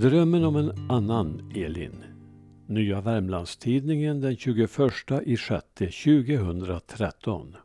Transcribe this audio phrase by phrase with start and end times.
[0.00, 2.04] Drömmen om en annan Elin.
[2.66, 4.70] Nya Värmlandstidningen den 21
[5.22, 5.64] i 6
[6.04, 7.56] 2013.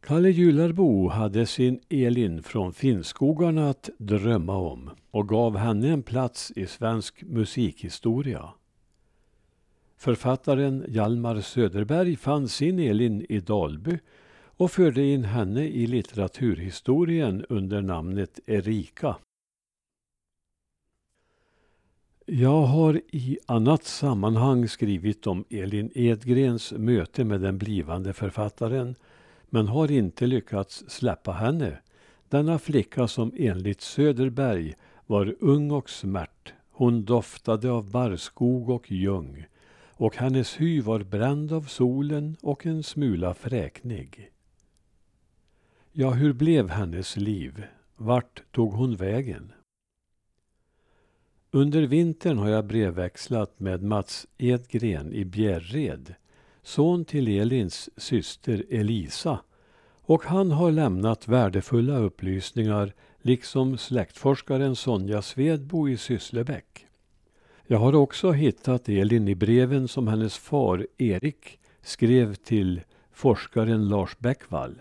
[0.00, 6.52] Kalle Jularbo hade sin Elin från Finnskogarna att drömma om och gav henne en plats
[6.56, 8.48] i svensk musikhistoria.
[9.96, 13.98] Författaren Hjalmar Söderberg fann sin Elin i Dalby
[14.44, 19.16] och förde in henne i litteraturhistorien under namnet Erika.
[22.34, 28.94] Jag har i annat sammanhang skrivit om Elin Edgrens möte med den blivande författaren
[29.50, 31.78] men har inte lyckats släppa henne.
[32.28, 34.74] Denna flicka som enligt Söderberg
[35.06, 36.52] var ung och smärt.
[36.70, 39.46] Hon doftade av barrskog och ljung
[39.90, 44.30] och hennes hy var bränd av solen och en smula fräknig.
[45.92, 47.64] Ja, hur blev hennes liv?
[47.96, 49.52] Vart tog hon vägen?
[51.54, 56.14] Under vintern har jag brevväxlat med Mats Edgren i Bjärred,
[56.62, 59.38] son till Elins syster Elisa,
[60.00, 66.86] och han har lämnat värdefulla upplysningar liksom släktforskaren Sonja Svedbo i Sysslebäck.
[67.66, 72.80] Jag har också hittat Elin i breven som hennes far Erik skrev till
[73.12, 74.74] forskaren Lars Bäckvall.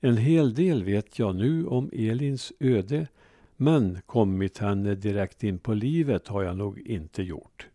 [0.00, 3.06] En hel del vet jag nu om Elins öde
[3.62, 7.68] men kommit henne direkt in på livet har jag nog inte gjort.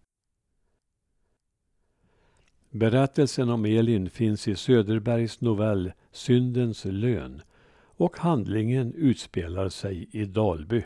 [2.69, 7.41] Berättelsen om Elin finns i Söderbergs novell Syndens lön
[7.79, 10.83] och handlingen utspelar sig i Dalby.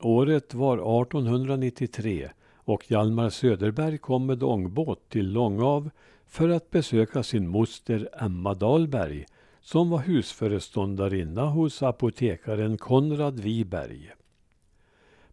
[0.00, 5.90] Året var 1893 och Hjalmar Söderberg kom med ångbåt till Långav
[6.26, 9.26] för att besöka sin moster Emma Dahlberg
[9.68, 14.12] som var husföreståndarinna hos apotekaren Konrad Wiberg.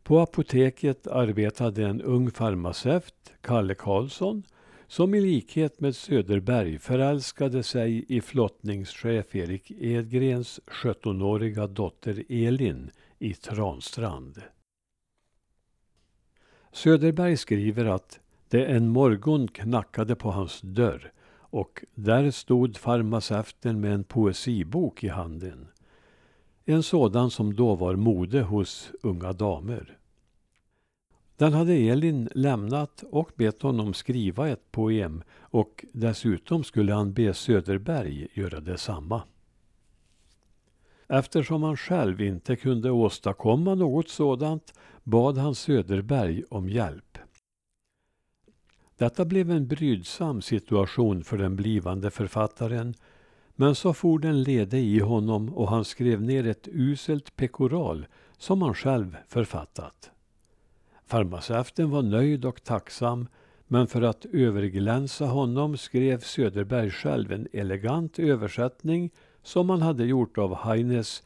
[0.04, 4.44] På apoteket arbetade en ung farmaceut, Kalle Karlsson,
[4.88, 13.34] som i likhet med Söderberg förälskade sig i flottningschef Erik Edgrens 17-åriga dotter Elin i
[13.34, 14.42] Transtrand.
[16.72, 18.20] Söderberg skriver att
[18.50, 21.12] det en morgon knackade på hans dörr
[21.56, 25.68] och där stod farmaceuten med en poesibok i handen.
[26.66, 29.98] En sådan som då var mode hos unga damer.
[31.38, 37.34] Den hade Elin lämnat och bett honom skriva ett poem och dessutom skulle han be
[37.34, 39.24] Söderberg göra detsamma.
[41.08, 44.74] Eftersom han själv inte kunde åstadkomma något sådant
[45.04, 47.15] bad han Söderberg om hjälp.
[48.98, 52.94] Detta blev en brydsam situation för den blivande författaren
[53.56, 58.06] men så for den lede i honom och han skrev ner ett uselt pekoral
[58.38, 60.12] som han själv författat.
[61.06, 63.28] Farmaceuten var nöjd och tacksam
[63.68, 69.12] men för att överglänsa honom skrev Söderberg själv en elegant översättning
[69.44, 71.24] som han hade gjort av Heines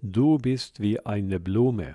[0.00, 1.94] Du bist wie eine Blume.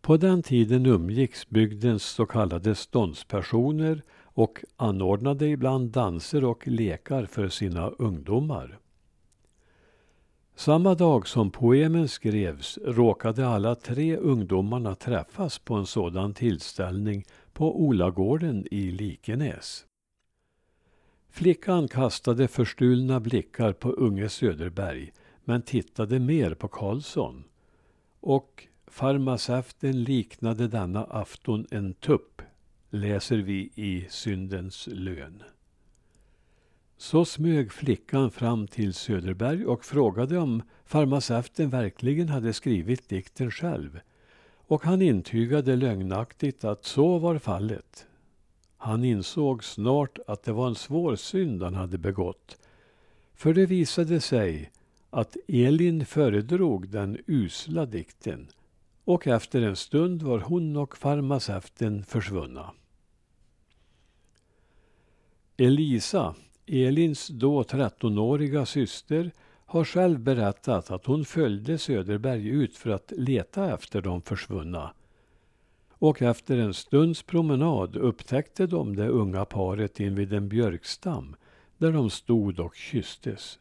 [0.00, 7.48] På den tiden umgicks bygdens så kallade ståndspersoner och anordnade ibland danser och lekar för
[7.48, 8.78] sina ungdomar.
[10.54, 17.80] Samma dag som poemen skrevs råkade alla tre ungdomarna träffas på en sådan tillställning på
[17.80, 19.86] Olagården i Likenäs.
[21.30, 25.12] Flickan kastade förstulna blickar på unge Söderberg
[25.44, 27.44] men tittade mer på Karlsson.
[28.20, 32.42] Och farmaceuten liknade denna afton en tupp,
[32.90, 35.42] läser vi i Syndens lön.
[36.96, 44.00] Så smög flickan fram till Söderberg och frågade om farmaceuten verkligen hade skrivit dikten själv.
[44.52, 48.06] Och han intygade lögnaktigt att så var fallet.
[48.76, 52.58] Han insåg snart att det var en svår synd han hade begått.
[53.34, 54.70] För det visade sig
[55.10, 58.48] att Elin föredrog den usla dikten
[59.04, 62.70] och efter en stund var hon och farmaceuten försvunna.
[65.56, 66.34] Elisa,
[66.66, 69.30] Elins då 13-åriga syster,
[69.66, 74.94] har själv berättat att hon följde Söderberg ut för att leta efter de försvunna.
[75.90, 81.36] Och efter en stunds promenad upptäckte de det unga paret invid en björkstam
[81.78, 83.58] där de stod och kysstes.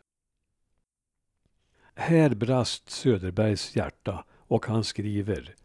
[1.95, 5.55] Här brast Söderbergs hjärta och han skriver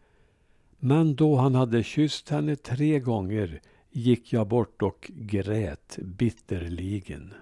[0.79, 3.61] Men då han hade kysst henne tre gånger
[3.91, 7.33] gick jag bort och grät bitterligen.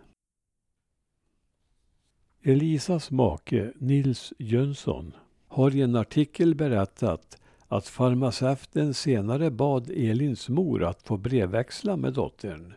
[2.42, 5.14] Elisas make Nils Jönsson
[5.48, 7.38] har i en artikel berättat
[7.68, 12.74] att farmaceuten senare bad Elins mor att få brevväxla med dottern.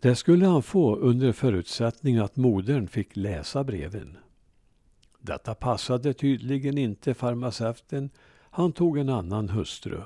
[0.00, 4.16] Det skulle han få under förutsättning att modern fick läsa breven.
[5.24, 8.10] Detta passade tydligen inte farmaceuten.
[8.50, 10.00] Han tog en annan hustru.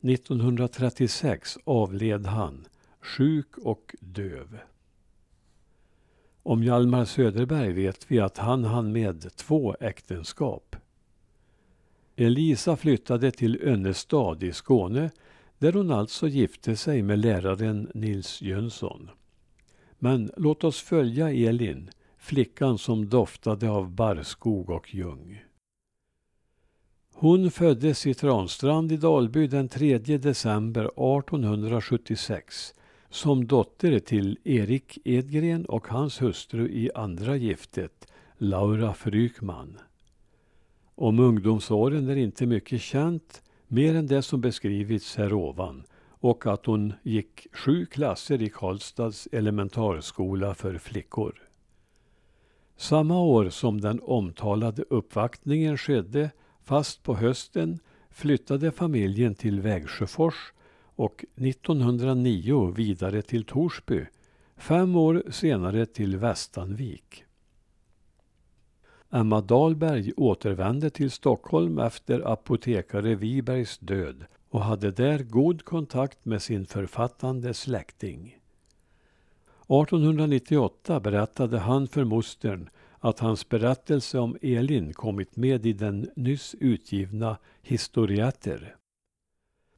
[0.00, 2.66] 1936 avled han,
[3.00, 4.58] sjuk och döv.
[6.42, 10.76] Om Hjalmar Söderberg vet vi att han hann med två äktenskap.
[12.16, 15.10] Elisa flyttade till Önnestad i Skåne
[15.58, 19.10] där hon alltså gifte sig med läraren Nils Jönsson.
[19.98, 21.90] Men låt oss följa Elin,
[22.24, 25.44] flickan som doftade av barrskog och ljung.
[27.14, 32.74] Hon föddes i Transtrand i Dalby den 3 december 1876
[33.10, 39.78] som dotter till Erik Edgren och hans hustru i andra giftet, Laura Frykman.
[40.94, 46.66] Om ungdomsåren är inte mycket känt, mer än det som beskrivits här ovan och att
[46.66, 51.43] hon gick sju klasser i Karlstads elementarskola för flickor.
[52.76, 56.30] Samma år som den omtalade uppvaktningen skedde,
[56.62, 57.78] fast på hösten,
[58.10, 60.52] flyttade familjen till Vägsjöfors
[60.96, 64.06] och 1909 vidare till Torsby,
[64.56, 67.24] fem år senare till Västanvik.
[69.10, 76.42] Emma Dahlberg återvände till Stockholm efter apotekare Wibergs död och hade där god kontakt med
[76.42, 78.38] sin författande släkting.
[79.68, 82.68] 1898 berättade han för mostern
[82.98, 88.76] att hans berättelse om Elin kommit med i den nyss utgivna Historietter.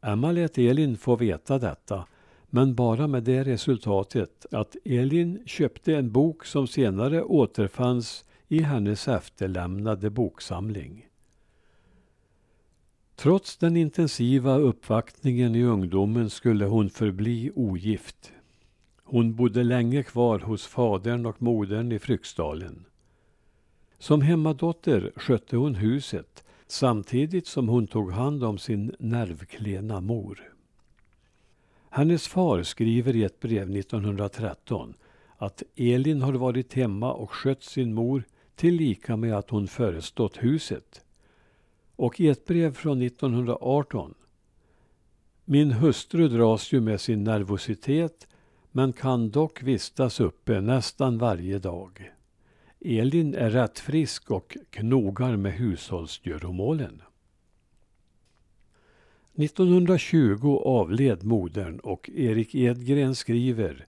[0.02, 2.06] Emma lät Elin få veta detta,
[2.46, 9.08] men bara med det resultatet att Elin köpte en bok som senare återfanns i hennes
[9.08, 11.06] efterlämnade boksamling.
[13.16, 18.32] Trots den intensiva uppvaktningen i ungdomen skulle hon förbli ogift.
[19.08, 22.84] Hon bodde länge kvar hos fadern och modern i Fryksdalen.
[23.98, 30.52] Som hemmadotter skötte hon huset samtidigt som hon tog hand om sin nervklena mor.
[31.90, 34.94] Hennes far skriver i ett brev 1913
[35.36, 38.24] att Elin har varit hemma och skött sin mor
[38.54, 41.04] tillika med att hon förestått huset.
[41.96, 44.14] Och i ett brev från 1918
[45.44, 48.26] Min hustru dras ju med sin nervositet
[48.76, 52.12] men kan dock vistas uppe nästan varje dag.
[52.80, 57.02] Elin är rätt frisk och knogar med hushållsgöromålen.
[59.34, 63.86] 1920 avled modern och Erik Edgren skriver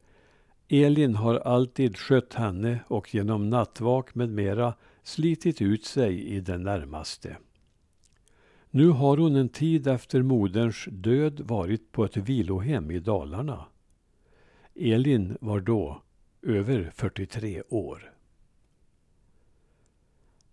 [0.69, 6.58] Elin har alltid skött henne och genom nattvak med mera slitit ut sig i det
[6.58, 7.37] närmaste.
[8.70, 13.64] Nu har hon en tid efter moderns död varit på ett vilohem i Dalarna.
[14.78, 16.02] Elin var då
[16.42, 18.12] över 43 år.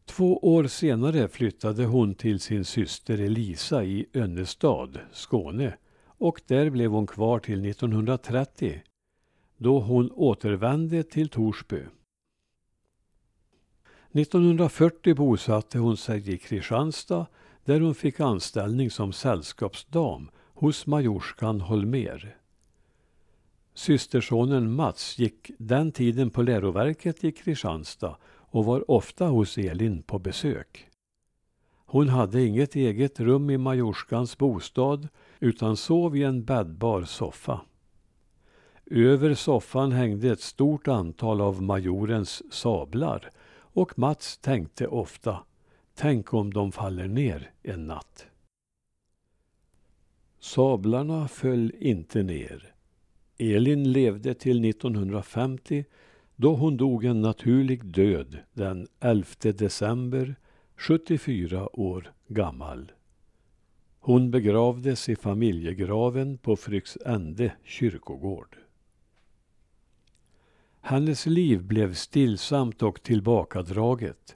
[0.06, 6.92] Två år senare flyttade hon till sin syster Elisa i Önnestad, Skåne och där blev
[6.92, 8.82] hon kvar till 1930
[9.58, 11.82] då hon återvände till Torsby.
[14.12, 17.26] 1940 bosatte hon sig i Kristianstad
[17.64, 22.38] där hon fick anställning som sällskapsdam hos majorskan Holmer.
[23.78, 30.20] Systersonen Mats gick den tiden på läroverket i Kristianstad och var ofta hos Elin på
[30.20, 30.88] besök.
[31.86, 35.08] Hon hade inget eget rum i majorskans bostad
[35.40, 37.62] utan sov i en bäddbar soffa.
[38.86, 45.44] Över soffan hängde ett stort antal av majorens sablar och Mats tänkte ofta,
[45.96, 48.26] tänk om de faller ner en natt.
[50.40, 52.75] Sablarna föll inte ner.
[53.38, 55.86] Elin levde till 1950
[56.36, 60.36] då hon dog en naturlig död den 11 december
[60.76, 62.92] 74 år gammal.
[64.00, 68.58] Hon begravdes i familjegraven på Fryksände kyrkogård.
[70.82, 74.36] Hennes liv blev stillsamt och tillbakadraget.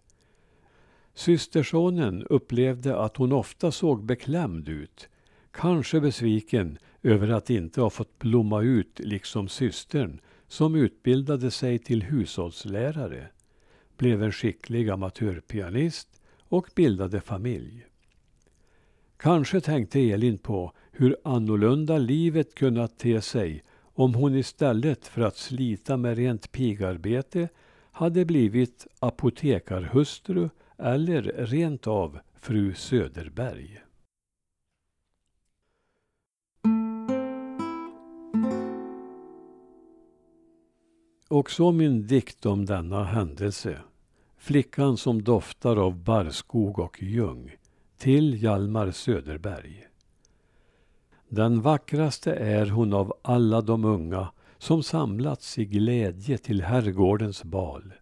[1.14, 5.10] Systersonen upplevde att hon ofta såg beklämd ut,
[5.60, 12.04] kanske besviken över att inte ha fått blomma ut liksom systern som utbildade sig till
[12.04, 13.28] hushållslärare,
[13.98, 17.86] blev en skicklig amatörpianist och bildade familj.
[19.18, 25.38] Kanske tänkte Elin på hur annorlunda livet kunnat te sig om hon istället för att
[25.38, 27.50] slita med rent pigarbete
[27.92, 33.89] hade blivit apotekarhustru eller rent av fru Söderberg.
[41.32, 43.78] Och så min dikt om denna händelse.
[44.38, 47.56] Flickan som doftar av barrskog och ljung.
[47.98, 49.88] Till Hjalmar Söderberg.
[51.28, 57.94] Den vackraste är hon av alla de unga som samlats i glädje till herrgårdens bal.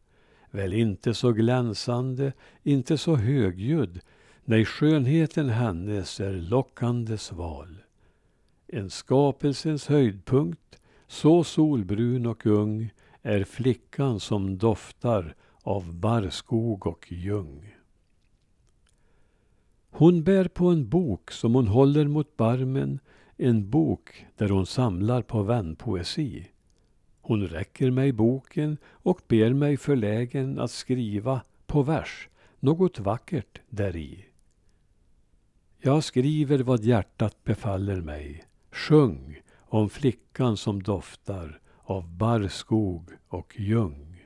[0.51, 4.00] Väl inte så glänsande, inte så högljudd,
[4.46, 7.77] nej skönheten hennes är lockande sval.
[8.67, 12.91] En skapelsens höjdpunkt, så solbrun och ung,
[13.27, 17.75] är flickan som doftar av barrskog och ljung.
[19.89, 23.00] Hon bär på en bok som hon håller mot barmen,
[23.38, 26.48] en bok där hon samlar på vänpoesi.
[27.22, 32.29] Hon räcker mig boken och ber mig förlägen att skriva på vers
[32.60, 34.25] något vackert däri.
[35.79, 38.43] Jag skriver vad hjärtat befaller mig.
[38.72, 44.24] Sjung om flickan som doftar av barrskog och ljung.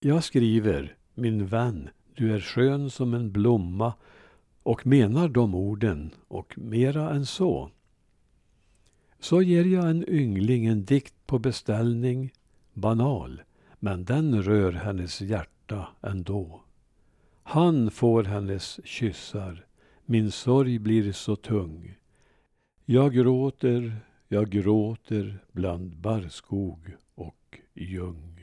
[0.00, 3.94] Jag skriver, min vän, du är skön som en blomma
[4.62, 7.70] och menar de orden och mera än så.
[9.20, 12.32] Så ger jag en yngling en dikt på beställning,
[12.72, 13.42] banal,
[13.78, 16.60] men den rör hennes hjärta ändå.
[17.42, 19.66] Han får hennes kyssar,
[20.04, 21.94] min sorg blir så tung.
[22.84, 28.35] Jag gråter, jag gråter bland barrskog och ljung.